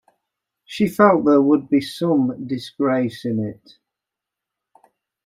She 0.65 0.87
felt 0.87 1.25
there 1.25 1.43
would 1.43 1.69
be 1.69 1.79
some 1.79 2.47
disgrace 2.47 3.23
in 3.23 3.37
it. 3.37 3.77